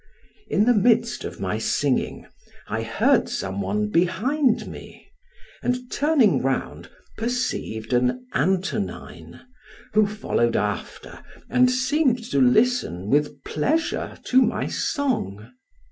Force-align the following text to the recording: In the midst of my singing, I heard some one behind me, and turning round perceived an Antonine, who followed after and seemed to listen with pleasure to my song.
In 0.47 0.65
the 0.65 0.73
midst 0.73 1.23
of 1.25 1.39
my 1.39 1.59
singing, 1.59 2.25
I 2.67 2.81
heard 2.81 3.29
some 3.29 3.61
one 3.61 3.91
behind 3.91 4.65
me, 4.65 5.11
and 5.61 5.91
turning 5.91 6.41
round 6.41 6.89
perceived 7.19 7.93
an 7.93 8.25
Antonine, 8.33 9.41
who 9.93 10.07
followed 10.07 10.55
after 10.55 11.21
and 11.51 11.69
seemed 11.69 12.23
to 12.31 12.39
listen 12.41 13.09
with 13.11 13.43
pleasure 13.43 14.17
to 14.23 14.41
my 14.41 14.65
song. 14.65 15.51